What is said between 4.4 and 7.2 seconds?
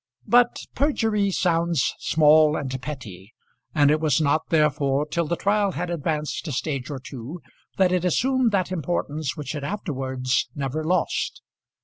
therefore till the trial had advanced a stage or